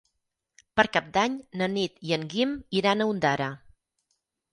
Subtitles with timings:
[0.79, 3.51] Per Cap d'Any na Nit i en Guim iran a Ondara.